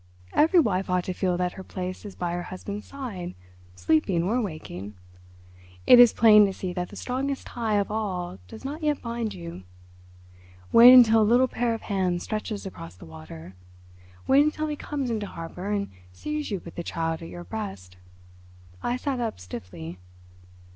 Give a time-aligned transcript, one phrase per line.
[0.33, 4.95] Every wife ought to feel that her place is by her husband's side—sleeping or waking.
[5.85, 9.35] It is plain to see that the strongest tie of all does not yet bind
[9.35, 9.61] you.
[10.71, 15.27] Wait until a little pair of hands stretches across the water—wait until he comes into
[15.27, 17.97] harbour and sees you with the child at your breast."
[18.81, 19.99] I sat up stiffly.